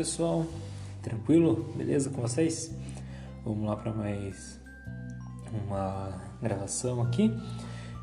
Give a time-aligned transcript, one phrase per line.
[0.00, 0.46] pessoal?
[1.02, 1.74] Tranquilo?
[1.76, 2.74] Beleza com vocês?
[3.44, 4.58] Vamos lá para mais
[5.52, 7.30] uma gravação aqui.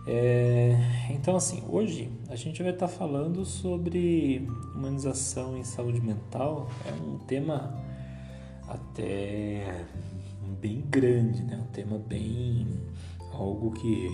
[0.06, 0.78] É,
[1.10, 6.70] então, assim, hoje a gente vai estar tá falando sobre humanização em saúde mental.
[6.86, 7.84] É um tema
[8.68, 9.84] até
[10.62, 11.58] bem grande, né?
[11.68, 12.68] Um tema bem
[13.34, 14.08] algo que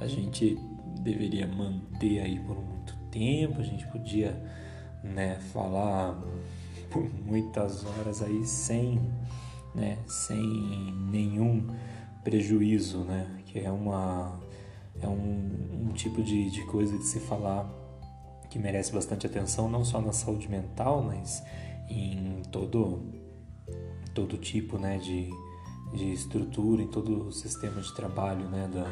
[0.00, 0.58] a gente
[1.00, 3.60] deveria manter aí por muito tempo.
[3.60, 4.42] A gente podia,
[5.04, 6.18] né, falar
[6.96, 9.00] por muitas horas aí sem,
[9.74, 11.66] né, sem nenhum
[12.24, 14.40] prejuízo, né, que é uma
[15.02, 17.70] é um, um tipo de, de coisa de se falar
[18.48, 21.42] que merece bastante atenção não só na saúde mental, mas
[21.90, 23.02] em todo
[24.14, 25.28] todo tipo, né, de,
[25.92, 28.90] de estrutura, em todo o sistema de trabalho, né, da,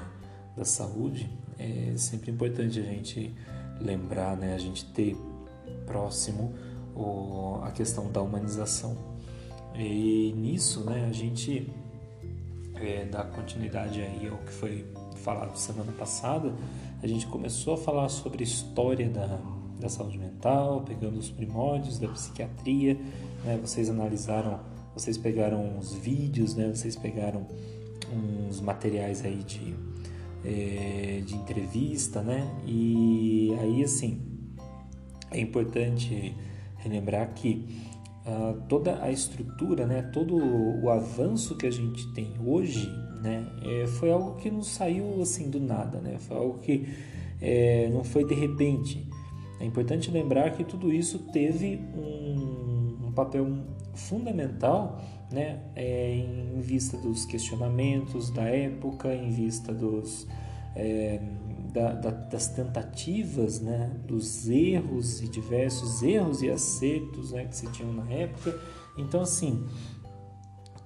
[0.54, 1.30] da saúde.
[1.58, 3.34] É sempre importante a gente
[3.80, 5.16] lembrar, né, a gente ter
[5.86, 6.52] próximo
[6.94, 8.96] o, a questão da humanização.
[9.74, 11.70] E nisso, né, a gente
[12.76, 14.86] é, dá continuidade aí ao que foi
[15.16, 16.54] falado semana passada.
[17.02, 19.38] A gente começou a falar sobre a história da,
[19.80, 22.94] da saúde mental, pegando os primórdios da psiquiatria.
[23.44, 23.58] Né?
[23.60, 24.60] Vocês analisaram,
[24.94, 26.68] vocês pegaram uns vídeos, né?
[26.68, 27.46] Vocês pegaram
[28.12, 29.74] uns materiais aí de,
[30.44, 32.48] é, de entrevista, né?
[32.66, 34.20] E aí, assim,
[35.30, 36.34] é importante
[36.84, 37.66] relembrar que
[38.26, 42.88] uh, toda a estrutura, né, todo o avanço que a gente tem hoje,
[43.22, 46.86] né, é, foi algo que não saiu assim do nada, né, foi algo que
[47.40, 49.08] é, não foi de repente.
[49.60, 53.46] É importante lembrar que tudo isso teve um, um papel
[53.94, 55.00] fundamental
[55.32, 60.26] né, é, em vista dos questionamentos da época, em vista dos,
[60.74, 61.20] é,
[61.72, 67.66] da, da, das tentativas, né, dos erros e diversos erros e acertos né, que se
[67.72, 68.56] tinham na época.
[68.96, 69.66] Então, assim,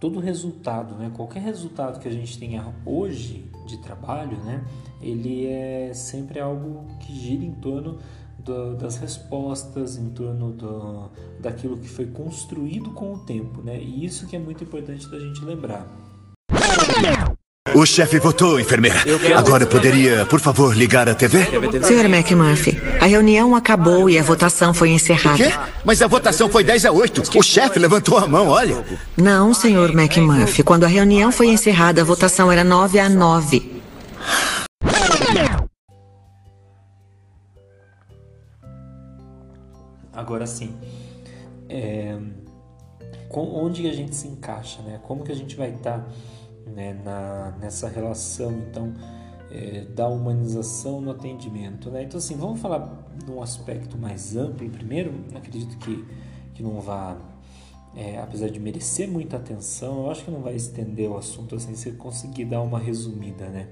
[0.00, 4.64] todo resultado, né, qualquer resultado que a gente tenha hoje de trabalho, né,
[5.00, 7.98] ele é sempre algo que gira em torno
[8.38, 14.04] do, das respostas, em torno do, daquilo que foi construído com o tempo, né, e
[14.04, 15.86] isso que é muito importante da gente lembrar.
[17.74, 18.98] O chefe votou, enfermeira.
[19.36, 21.44] Agora poderia, por favor, ligar a TV?
[21.82, 25.34] Senhor McMurphy, a reunião acabou e a votação foi encerrada.
[25.34, 25.52] O quê?
[25.84, 27.38] Mas a votação foi 10 a 8.
[27.38, 28.84] O chefe levantou a mão, olha.
[29.16, 30.62] Não, senhor McMurphy.
[30.62, 33.78] Quando a reunião foi encerrada, a votação era 9 a 9.
[40.12, 40.74] Agora sim,
[41.68, 42.18] é...
[43.30, 44.98] onde a gente se encaixa, né?
[45.04, 45.98] Como que a gente vai estar...
[45.98, 46.04] Tá
[46.74, 48.92] né, na, nessa relação então
[49.50, 51.90] é, da humanização no atendimento.
[51.90, 52.04] Né?
[52.04, 56.04] Então assim, vamos falar num aspecto mais amplo primeiro, acredito que,
[56.54, 57.16] que não vá,
[57.94, 61.74] é, apesar de merecer muita atenção, eu acho que não vai estender o assunto assim,
[61.74, 63.68] se conseguir dar uma resumida, né?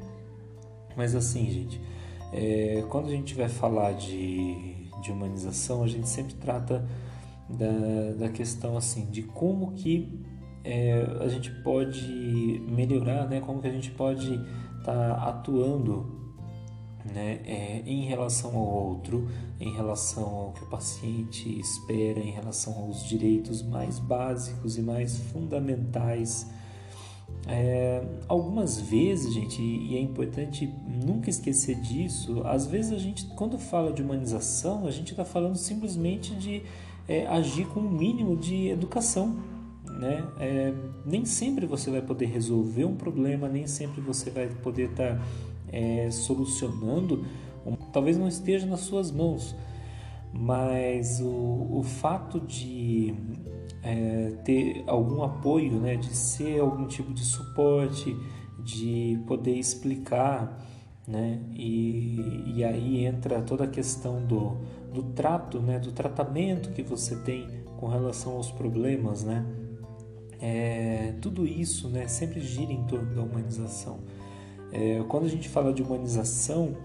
[0.97, 1.81] Mas assim, gente,
[2.33, 6.87] é, quando a gente vai falar de, de humanização, a gente sempre trata
[7.49, 10.25] da, da questão assim, de como que
[10.67, 13.41] é, a gente pode melhorar, né?
[13.41, 14.35] Como que a gente pode
[14.79, 16.35] estar tá atuando,
[17.05, 17.41] né?
[17.45, 19.29] É, em relação ao outro,
[19.61, 25.17] em relação ao que o paciente espera, em relação aos direitos mais básicos e mais
[25.17, 26.51] fundamentais.
[27.47, 33.57] É, algumas vezes, gente, e é importante nunca esquecer disso, às vezes a gente, quando
[33.57, 36.65] fala de humanização, a gente está falando simplesmente de
[37.07, 39.37] é, agir com o um mínimo de educação
[39.99, 40.25] né?
[40.39, 40.73] É,
[41.05, 45.23] nem sempre você vai poder resolver um problema, nem sempre você vai poder estar tá,
[45.73, 47.25] é, solucionando.
[47.93, 49.57] Talvez não esteja nas suas mãos,
[50.33, 53.15] mas o, o fato de
[53.83, 55.97] é, ter algum apoio, né?
[55.97, 58.17] De ser algum tipo de suporte,
[58.59, 60.61] de poder explicar,
[61.07, 61.41] né?
[61.55, 64.57] E, e aí entra toda a questão do,
[64.93, 65.79] do trato, né?
[65.79, 69.47] Do tratamento que você tem com relação aos problemas, né?
[70.41, 73.99] É, tudo isso né, sempre gira em torno da humanização.
[74.73, 76.77] É, quando a gente fala de humanização,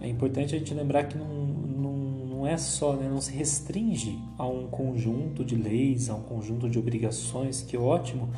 [0.00, 1.92] é importante a gente lembrar que não, não,
[2.26, 6.68] não é só, né, não se restringe a um conjunto de leis, a um conjunto
[6.68, 8.28] de obrigações, que ótimo,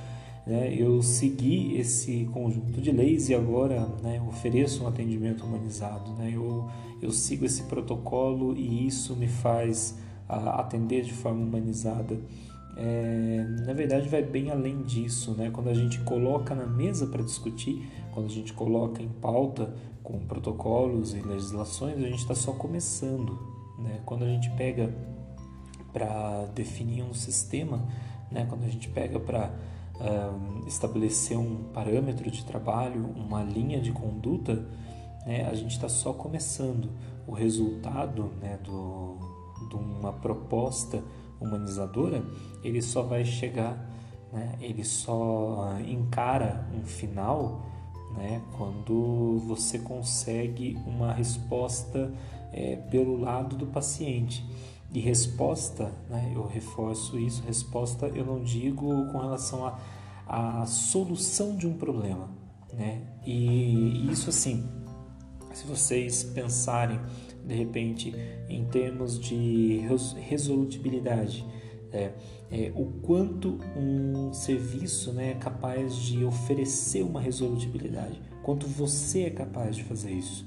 [0.46, 6.12] né, eu segui esse conjunto de leis e agora né, ofereço um atendimento humanizado.
[6.12, 6.68] Né, eu,
[7.02, 9.98] eu sigo esse protocolo e isso me faz
[10.28, 12.18] a, atender de forma humanizada
[12.76, 15.50] é, na verdade vai bem além disso, né?
[15.50, 20.20] Quando a gente coloca na mesa para discutir, quando a gente coloca em pauta com
[20.20, 23.38] protocolos e legislações, a gente está só começando,
[23.78, 24.00] né?
[24.04, 24.94] Quando a gente pega
[25.96, 27.82] para definir um sistema,
[28.30, 28.44] né?
[28.50, 29.50] quando a gente pega para
[29.94, 34.62] uh, estabelecer um parâmetro de trabalho, uma linha de conduta,
[35.26, 35.48] né?
[35.50, 36.90] a gente está só começando.
[37.26, 39.16] O resultado né, do,
[39.70, 41.02] de uma proposta
[41.40, 42.24] humanizadora,
[42.62, 43.78] ele só vai chegar,
[44.32, 44.56] né?
[44.60, 47.62] ele só encara um final
[48.16, 48.42] né?
[48.56, 52.12] quando você consegue uma resposta
[52.52, 54.44] é, pelo lado do paciente.
[54.92, 59.74] E resposta, né, eu reforço isso, resposta eu não digo com relação
[60.26, 62.30] à solução de um problema.
[62.72, 63.02] Né?
[63.26, 64.66] E isso assim,
[65.52, 67.00] se vocês pensarem
[67.46, 68.14] de repente
[68.48, 69.80] em termos de
[70.20, 71.46] resolutibilidade,
[71.92, 72.12] é,
[72.50, 79.30] é, o quanto um serviço né, é capaz de oferecer uma resolutibilidade, quanto você é
[79.30, 80.46] capaz de fazer isso.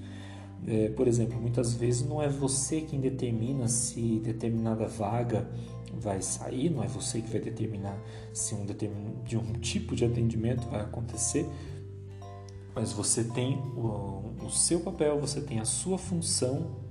[0.67, 5.49] É, por exemplo, muitas vezes não é você quem determina se determinada vaga
[5.93, 7.97] vai sair, não é você que vai determinar
[8.33, 8.65] se um,
[9.23, 11.47] de um tipo de atendimento vai acontecer,
[12.75, 16.88] mas você tem o, o seu papel, você tem a sua função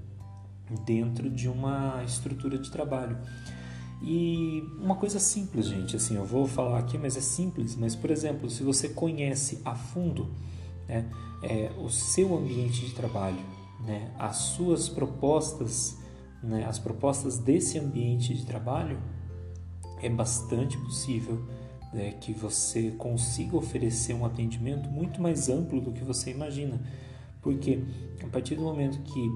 [0.84, 3.18] dentro de uma estrutura de trabalho.
[4.02, 8.10] E uma coisa simples, gente, assim, eu vou falar aqui, mas é simples, mas por
[8.10, 10.30] exemplo, se você conhece a fundo
[10.88, 11.10] né,
[11.42, 13.40] é, o seu ambiente de trabalho,
[13.84, 15.98] né, as suas propostas,
[16.42, 18.98] né, as propostas desse ambiente de trabalho,
[20.00, 21.44] é bastante possível
[21.92, 26.80] né, que você consiga oferecer um atendimento muito mais amplo do que você imagina.
[27.42, 27.82] Porque
[28.22, 29.30] a partir do momento que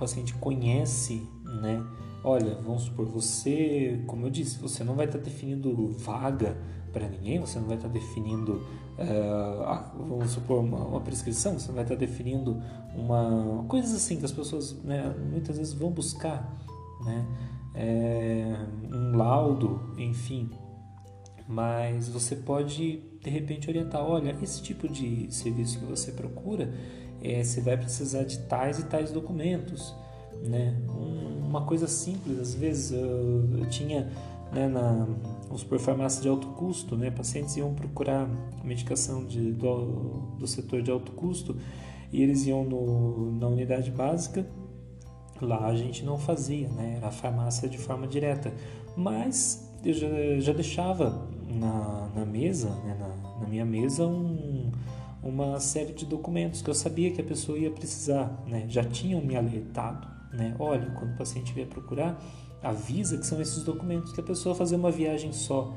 [0.00, 1.22] paciente conhece,
[1.62, 1.84] né,
[2.24, 6.56] olha, vamos supor, você, como eu disse, você não vai estar definindo vaga
[6.92, 8.62] para ninguém, você não vai estar definindo,
[8.98, 12.60] uh, vamos supor, uma, uma, prescrição, você não vai estar definindo
[12.96, 16.58] uma coisas assim que as pessoas né, muitas vezes vão buscar,
[17.04, 17.24] né,
[17.74, 18.56] é,
[18.92, 20.50] um laudo, enfim.
[21.46, 26.72] Mas você pode de repente orientar, olha, esse tipo de serviço que você procura,
[27.22, 29.94] é, você vai precisar de tais e tais documentos,
[30.42, 30.76] né?
[30.88, 34.08] Um, uma coisa simples, às vezes eu, eu tinha
[34.52, 35.06] né, na,
[35.46, 38.28] vamos por farmácia de alto custo, né, pacientes iam procurar
[38.64, 41.56] medicação de, do, do setor de alto custo
[42.12, 44.46] e eles iam no, na unidade básica,
[45.40, 48.52] lá a gente não fazia, né, era a farmácia de forma direta,
[48.96, 50.08] mas eu já,
[50.38, 54.49] já deixava na, na mesa, né, na, na minha mesa, um,
[55.22, 59.20] uma série de documentos que eu sabia que a pessoa ia precisar, né, já tinham
[59.20, 62.22] me alertado, né, olha, quando o paciente vier procurar,
[62.62, 65.74] avisa que são esses documentos que a pessoa fazer uma viagem só,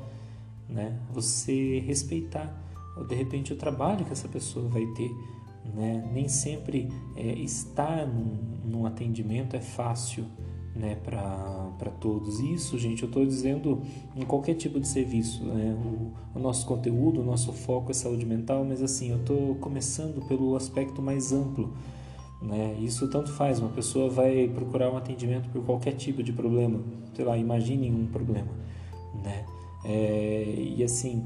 [0.68, 0.98] né?
[1.12, 2.52] Você respeitar,
[2.96, 5.10] ou de repente o trabalho que essa pessoa vai ter,
[5.74, 6.08] né?
[6.12, 10.26] Nem sempre é, estar num, num atendimento é fácil,
[10.74, 10.96] né?
[10.96, 12.40] Para todos.
[12.40, 13.82] Isso, gente, eu estou dizendo
[14.16, 15.74] em qualquer tipo de serviço, né?
[15.74, 20.26] O, o nosso conteúdo, o nosso foco é saúde mental, mas assim, eu estou começando
[20.26, 21.72] pelo aspecto mais amplo
[22.44, 22.76] né?
[22.78, 26.80] Isso tanto faz, uma pessoa vai procurar um atendimento por qualquer tipo de problema,
[27.14, 28.50] sei lá, imagine um problema.
[29.22, 29.46] Né?
[29.84, 31.24] É, e assim,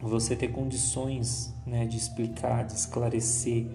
[0.00, 3.66] você ter condições né, de explicar, de esclarecer,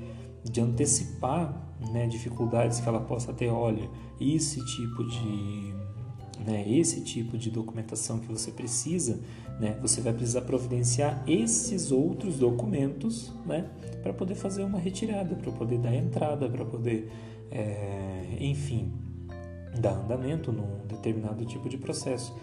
[0.43, 3.49] de antecipar né, dificuldades que ela possa ter.
[3.49, 5.73] Olha, esse tipo de
[6.45, 9.19] né, esse tipo de documentação que você precisa,
[9.59, 13.69] né, você vai precisar providenciar esses outros documentos né,
[14.01, 17.11] para poder fazer uma retirada, para poder dar entrada, para poder,
[17.51, 18.91] é, enfim,
[19.79, 22.35] dar andamento num determinado tipo de processo.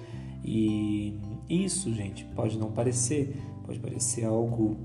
[0.45, 3.37] E isso, gente, pode não parecer,
[3.67, 4.77] pode parecer algo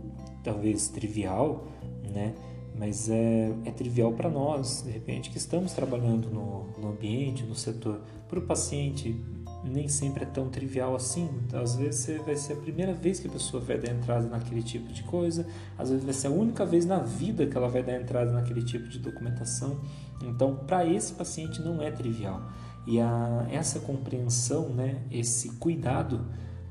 [0.43, 1.67] talvez trivial,
[2.11, 2.33] né?
[2.75, 7.55] Mas é, é trivial para nós, de repente, que estamos trabalhando no, no ambiente, no
[7.55, 8.01] setor.
[8.27, 9.15] Para o paciente,
[9.63, 11.29] nem sempre é tão trivial assim.
[11.45, 14.63] Então, às vezes vai ser a primeira vez que a pessoa vai dar entrada naquele
[14.63, 15.45] tipo de coisa,
[15.77, 18.63] às vezes vai ser a única vez na vida que ela vai dar entrada naquele
[18.63, 19.79] tipo de documentação.
[20.23, 22.41] Então, para esse paciente não é trivial.
[22.85, 26.25] E a, essa compreensão, né, esse cuidado,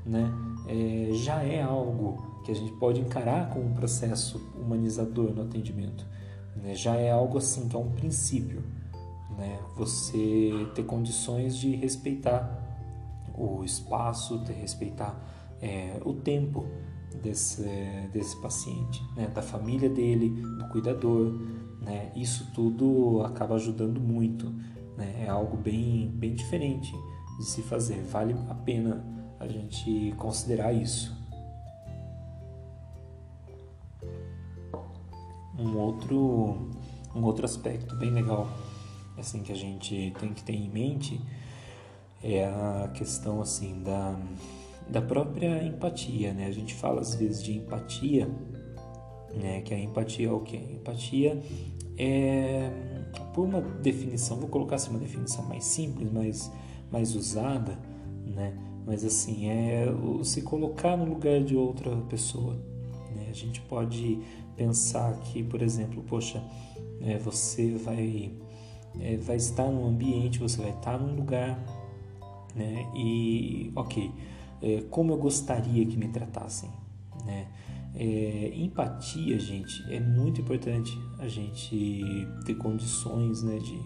[0.05, 0.31] né,
[0.67, 6.05] é, já é algo que a gente pode encarar como um processo humanizador no atendimento.
[6.55, 6.75] Né?
[6.75, 8.63] Já é algo assim, que é um princípio.
[9.37, 9.59] Né?
[9.75, 12.59] Você ter condições de respeitar
[13.35, 15.19] o espaço, de respeitar
[15.61, 16.65] é, o tempo
[17.21, 17.63] desse,
[18.11, 19.27] desse paciente, né?
[19.27, 21.33] da família dele, do cuidador.
[21.81, 22.11] Né?
[22.15, 24.49] Isso tudo acaba ajudando muito.
[24.97, 25.25] Né?
[25.25, 26.93] É algo bem, bem diferente
[27.39, 28.03] de se fazer.
[28.03, 29.03] Vale a pena
[29.39, 31.22] a gente considerar isso.
[35.57, 36.69] Um outro
[37.15, 38.47] um outro aspecto bem legal
[39.17, 41.21] assim que a gente tem que ter em mente
[42.23, 44.17] é a questão assim da,
[44.87, 46.47] da própria empatia, né?
[46.47, 48.29] A gente fala às vezes de empatia,
[49.33, 49.61] né?
[49.61, 50.55] Que a empatia é o que?
[50.55, 51.41] Empatia
[51.97, 52.71] é,
[53.33, 56.51] por uma definição, vou colocar assim uma definição mais simples, mais,
[56.91, 57.77] mais usada,
[58.25, 58.57] né?
[58.85, 59.85] Mas assim, é
[60.23, 62.55] se colocar no lugar de outra pessoa.
[63.15, 63.27] Né?
[63.29, 64.19] A gente pode
[64.55, 66.43] pensar que, por exemplo, poxa,
[67.01, 68.31] é, você vai,
[68.99, 71.59] é, vai estar num ambiente, você vai estar num lugar,
[72.55, 72.87] né?
[72.95, 74.11] E, ok,
[74.61, 76.69] é, como eu gostaria que me tratassem,
[77.25, 77.47] né?
[77.95, 82.03] É, empatia, gente, é muito importante a gente
[82.43, 83.77] ter condições né, de,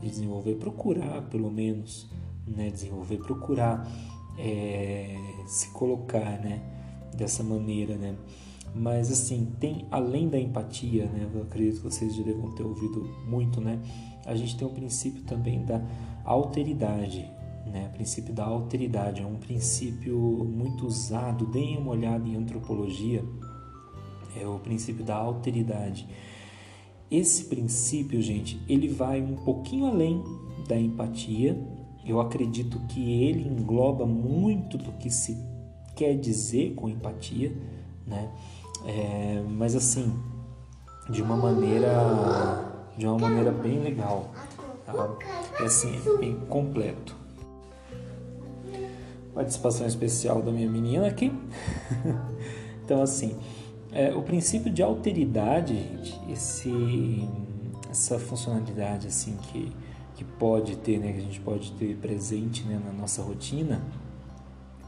[0.00, 2.06] de desenvolver, procurar pelo menos
[2.46, 3.90] né, desenvolver, procurar
[4.38, 5.16] é,
[5.46, 6.62] se colocar né,
[7.16, 7.96] dessa maneira.
[7.96, 8.14] Né?
[8.74, 13.04] Mas assim, tem além da empatia, né, eu acredito que vocês já devam ter ouvido
[13.26, 13.80] muito, né?
[14.26, 15.80] A gente tem o princípio também da
[16.24, 17.30] alteridade,
[17.66, 17.88] né?
[17.92, 23.24] O princípio da alteridade é um princípio muito usado, deem uma olhada em antropologia,
[24.36, 26.08] é o princípio da alteridade.
[27.10, 30.22] Esse princípio, gente, ele vai um pouquinho além
[30.66, 31.56] da empatia.
[32.04, 35.38] Eu acredito que ele engloba muito do que se
[35.94, 37.52] quer dizer com empatia,
[38.06, 38.30] né?
[38.86, 40.14] É, mas assim,
[41.08, 41.90] de uma maneira,
[42.96, 44.30] de uma maneira bem legal,
[44.84, 45.16] tá?
[45.60, 47.16] é assim, bem completo.
[49.34, 51.32] Participação especial da minha menina aqui.
[52.84, 53.36] então assim,
[53.90, 57.28] é, o princípio de alteridade, gente, esse,
[57.90, 59.72] essa funcionalidade assim que,
[60.14, 63.80] que pode ter, né, que a gente pode ter presente né, na nossa rotina,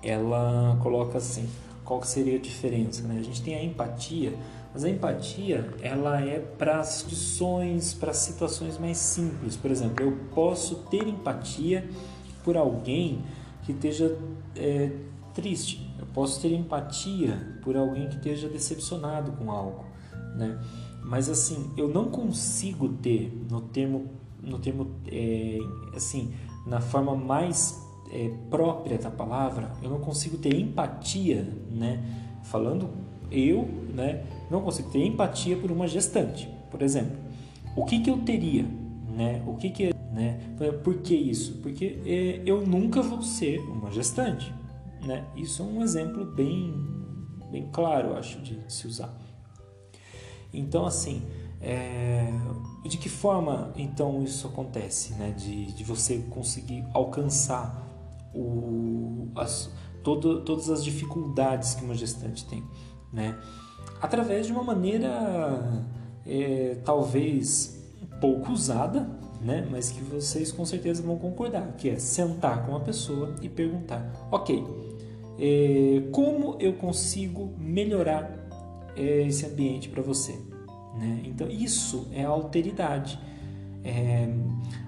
[0.03, 1.49] ela coloca assim,
[1.87, 3.07] qual seria a diferença?
[3.07, 3.19] Né?
[3.19, 4.37] A gente tem a empatia,
[4.75, 9.57] mas a empatia ela é para situações, para situações mais simples.
[9.57, 11.88] Por exemplo, eu posso ter empatia
[12.45, 13.25] por alguém
[13.62, 14.19] que esteja
[14.57, 14.90] é,
[15.33, 15.88] triste.
[15.99, 19.85] Eu posso ter empatia por alguém que esteja decepcionado com algo,
[20.37, 20.61] né?
[21.05, 24.11] Mas assim, eu não consigo ter no termo,
[24.43, 25.59] no termo é,
[25.95, 26.35] assim,
[26.66, 32.03] na forma mais é, própria da palavra, eu não consigo ter empatia, né?
[32.43, 32.89] Falando
[33.31, 34.25] eu, né?
[34.51, 37.17] Não consigo ter empatia por uma gestante, por exemplo.
[37.77, 38.65] O que que eu teria,
[39.09, 39.43] né?
[39.47, 40.39] O que que, né?
[40.83, 41.59] Por que isso?
[41.63, 44.53] Porque é, eu nunca vou ser uma gestante.
[45.03, 45.25] Né?
[45.37, 46.75] Isso é um exemplo bem,
[47.51, 49.17] bem claro, eu acho, de se usar.
[50.53, 51.23] Então, assim,
[51.61, 52.33] é,
[52.85, 55.35] de que forma então isso acontece, né?
[55.37, 57.86] De, de você conseguir alcançar
[58.37, 59.71] o, as,
[60.02, 62.62] todo, todas as dificuldades que uma gestante tem,
[63.12, 63.38] né?
[64.00, 65.85] Através de uma maneira
[66.26, 67.83] é, talvez
[68.21, 69.09] pouco usada,
[69.40, 69.66] né?
[69.71, 74.28] Mas que vocês com certeza vão concordar, que é sentar com a pessoa e perguntar,
[74.31, 74.64] ok,
[75.38, 78.47] é, como eu consigo melhorar
[78.97, 80.38] é, esse ambiente para você.
[80.97, 81.23] Né?
[81.25, 83.19] Então, isso é a alteridade.
[83.85, 84.28] É,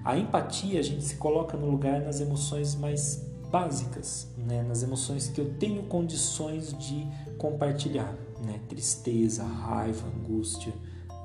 [0.03, 4.63] a empatia, a gente se coloca no lugar nas emoções mais básicas, né?
[4.63, 8.13] nas emoções que eu tenho condições de compartilhar.
[8.41, 8.59] Né?
[8.67, 10.73] Tristeza, raiva, angústia.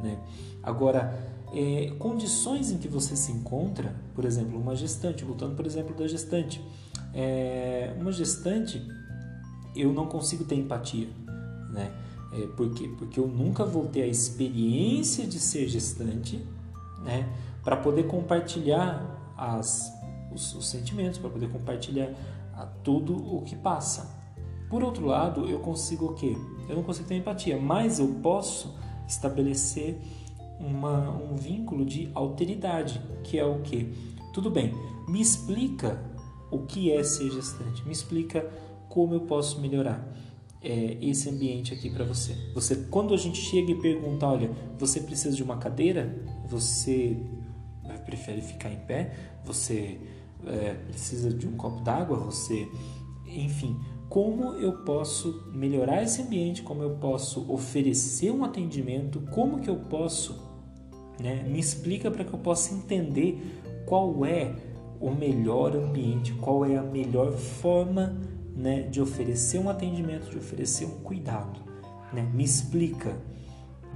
[0.03, 0.19] Né?
[0.63, 1.17] Agora,
[1.53, 6.09] é, condições em que você se encontra, por exemplo, uma gestante, voltando por exemplo da
[6.09, 6.61] gestante,
[7.15, 8.83] é, uma gestante
[9.77, 11.09] eu não consigo ter empatia,
[11.71, 11.93] né?
[12.33, 12.91] É, por quê?
[12.99, 16.45] Porque eu nunca vou ter a experiência de ser gestante,
[17.05, 17.29] né?
[17.63, 19.93] Para poder compartilhar as,
[20.35, 22.11] os, os sentimentos, para poder compartilhar
[22.53, 24.23] a, tudo o que passa.
[24.69, 26.37] Por outro lado, eu consigo o quê?
[26.69, 28.75] Eu não consigo ter empatia, mas eu posso
[29.07, 29.99] estabelecer
[30.59, 33.89] uma, um vínculo de alteridade, que é o quê?
[34.33, 34.73] Tudo bem,
[35.09, 36.03] me explica
[36.51, 38.51] o que é ser gestante, me explica
[38.89, 40.07] como eu posso melhorar
[40.63, 42.35] é, esse ambiente aqui para você.
[42.55, 46.17] Você, quando a gente chega e pergunta, olha, você precisa de uma cadeira?
[46.49, 47.17] Você
[48.07, 49.15] prefere ficar em pé?
[49.45, 50.01] Você
[50.49, 52.17] é, precisa de um copo d'água?
[52.19, 52.69] Você,
[53.27, 56.63] enfim, como eu posso melhorar esse ambiente?
[56.63, 59.21] Como eu posso oferecer um atendimento?
[59.31, 60.41] Como que eu posso,
[61.21, 61.43] né?
[61.43, 64.55] Me explica para que eu possa entender qual é
[65.01, 68.17] o melhor ambiente, qual é a melhor forma
[68.55, 71.61] né, de oferecer um atendimento, de oferecer um cuidado.
[72.13, 72.23] Né?
[72.33, 73.17] Me explica.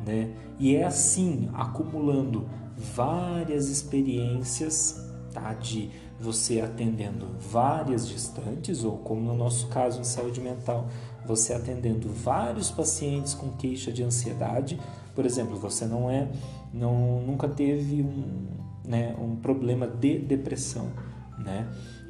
[0.04, 0.34] Né?
[0.58, 5.54] E é assim, acumulando várias experiências tá?
[5.54, 10.88] de você atendendo várias gestantes, ou como no nosso caso em saúde mental,
[11.26, 14.80] você atendendo vários pacientes com queixa de ansiedade.
[15.14, 16.28] Por exemplo, você não é,
[16.72, 18.48] não, nunca teve um,
[18.84, 20.90] né, um problema de depressão,
[21.38, 21.68] né?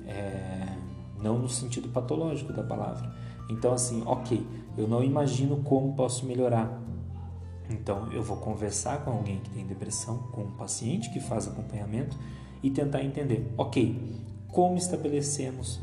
[0.08, 0.66] é,
[1.20, 3.14] não no sentido patológico da palavra.
[3.50, 4.44] Então, assim, ok,
[4.76, 6.80] eu não imagino como posso melhorar.
[7.70, 12.16] Então, eu vou conversar com alguém que tem depressão, com um paciente que faz acompanhamento
[12.62, 13.96] e tentar entender, ok,
[14.48, 15.80] como estabelecemos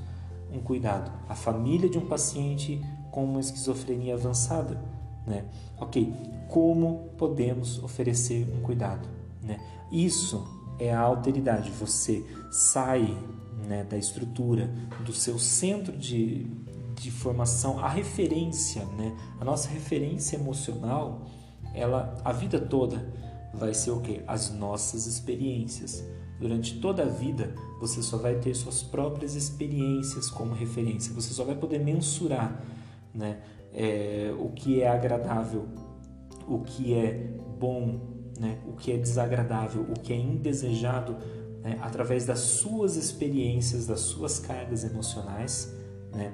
[0.51, 1.11] um cuidado?
[1.29, 4.81] A família de um paciente com uma esquizofrenia avançada,
[5.25, 5.45] né?
[5.79, 6.13] Ok,
[6.49, 9.07] como podemos oferecer um cuidado,
[9.41, 9.59] né?
[9.91, 10.45] Isso
[10.79, 11.71] é a alteridade.
[11.71, 13.17] Você sai
[13.67, 14.69] né, da estrutura,
[15.03, 16.45] do seu centro de,
[16.95, 19.15] de formação, a referência, né?
[19.39, 21.25] A nossa referência emocional,
[21.73, 23.13] ela a vida toda
[23.53, 24.21] vai ser o que?
[24.27, 26.03] As nossas experiências.
[26.39, 31.13] Durante toda a vida, você só vai ter suas próprias experiências como referência.
[31.13, 32.61] Você só vai poder mensurar,
[33.13, 33.41] né?
[33.73, 35.65] É, o que é agradável,
[36.47, 37.13] o que é
[37.59, 37.99] bom,
[38.39, 38.59] né?
[38.67, 41.17] o que é desagradável, o que é indesejado,
[41.61, 41.77] né?
[41.81, 45.73] através das suas experiências, das suas cargas emocionais.
[46.13, 46.33] Né?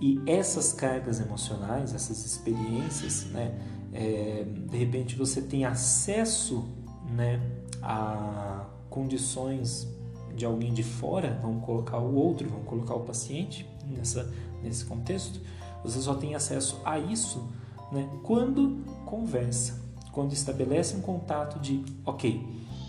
[0.00, 3.58] E essas cargas emocionais, essas experiências, né?
[3.92, 6.68] É, de repente você tem acesso
[7.10, 7.40] né,
[7.80, 9.86] a condições
[10.34, 15.38] de alguém de fora, vamos colocar o outro, vamos colocar o paciente nessa, nesse contexto,
[15.84, 17.46] você só tem acesso a isso
[17.92, 19.78] né, quando conversa,
[20.12, 22.42] quando estabelece um contato de, ok,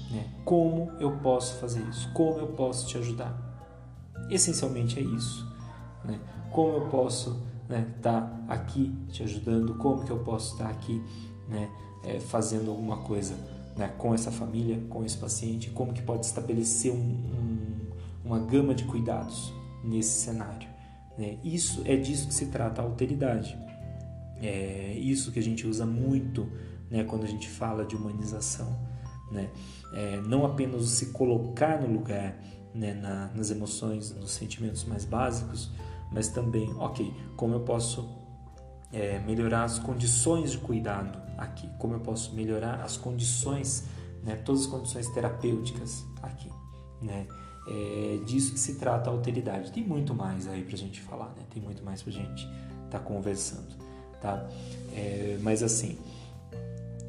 [0.10, 3.36] né, como eu posso fazer isso, como eu posso te ajudar.
[4.30, 5.46] Essencialmente é isso.
[6.06, 6.20] Né?
[6.52, 7.32] Como eu posso
[7.64, 11.04] estar né, tá aqui te ajudando, como que eu posso estar aqui
[11.50, 11.70] né,
[12.06, 13.36] é, fazendo alguma coisa
[13.78, 17.78] né, com essa família, com esse paciente, como que pode estabelecer um, um,
[18.26, 19.54] uma gama de cuidados
[19.84, 20.68] nesse cenário.
[21.18, 21.38] Né?
[21.44, 23.58] Isso é disso que se trata a alteridade.
[24.42, 26.48] É isso que a gente usa muito
[26.90, 28.78] né, quando a gente fala de humanização.
[29.32, 29.50] Né?
[29.94, 32.36] É, não apenas se colocar no lugar
[32.74, 35.72] né, na, nas emoções, nos sentimentos mais básicos,
[36.12, 38.10] mas também, ok, como eu posso
[38.92, 43.86] é, melhorar as condições de cuidado aqui, como eu posso melhorar as condições,
[44.24, 46.52] né, todas as condições terapêuticas aqui,
[47.02, 47.28] né?
[47.70, 49.72] É disso que se trata a alteridade.
[49.74, 51.44] Tem muito mais aí para a gente falar, né?
[51.54, 52.46] Tem muito mais para a gente
[52.86, 53.76] estar tá conversando,
[54.22, 54.48] tá?
[54.94, 55.98] É, mas assim,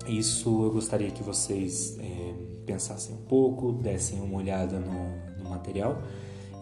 [0.08, 2.34] isso eu gostaria que vocês é,
[2.66, 6.02] pensassem um pouco, dessem uma olhada no, no material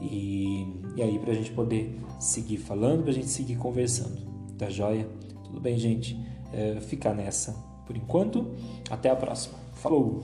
[0.00, 4.20] e, e aí para a gente poder seguir falando, para a gente seguir conversando,
[4.58, 5.08] tá joia?
[5.44, 6.20] Tudo bem, gente?
[6.52, 7.52] É, ficar nessa
[7.86, 8.54] por enquanto.
[8.90, 9.58] Até a próxima.
[9.74, 10.22] Falou!